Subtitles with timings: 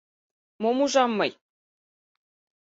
[0.61, 1.31] «Мом ужам мый?